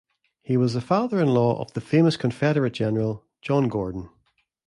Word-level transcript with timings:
He 0.41 0.57
was 0.57 0.73
the 0.73 0.81
father-in-law 0.81 1.61
of 1.61 1.73
the 1.73 1.79
famous 1.79 2.17
Confederate 2.17 2.73
General 2.73 3.23
John 3.43 3.69
Gordon. 3.69 4.09